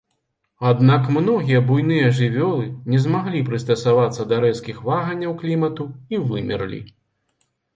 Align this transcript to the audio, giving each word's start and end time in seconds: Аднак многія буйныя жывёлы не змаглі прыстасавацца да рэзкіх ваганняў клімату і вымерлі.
Аднак 0.69 1.09
многія 1.17 1.59
буйныя 1.67 2.07
жывёлы 2.21 2.65
не 2.93 3.01
змаглі 3.05 3.43
прыстасавацца 3.51 4.21
да 4.33 4.41
рэзкіх 4.47 4.77
ваганняў 4.89 5.37
клімату 5.43 5.85
і 6.17 6.25
вымерлі. 6.33 6.81